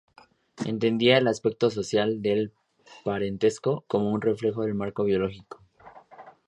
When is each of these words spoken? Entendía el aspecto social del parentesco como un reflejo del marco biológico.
Entendía 0.65 1.19
el 1.19 1.27
aspecto 1.27 1.69
social 1.69 2.23
del 2.23 2.51
parentesco 3.03 3.83
como 3.87 4.09
un 4.11 4.19
reflejo 4.23 4.63
del 4.63 4.73
marco 4.73 5.03
biológico. 5.03 5.61